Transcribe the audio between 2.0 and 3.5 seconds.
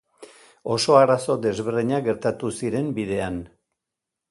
gertatu ziren bidean.